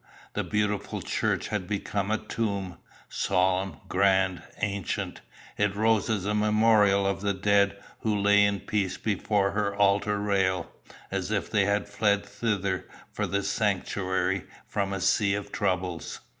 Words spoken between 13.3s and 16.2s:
sanctuary from a sea of troubles.